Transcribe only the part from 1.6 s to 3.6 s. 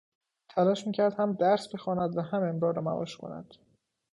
بخواند و هم امرار معاش کند.